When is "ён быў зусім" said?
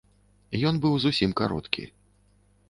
0.69-1.37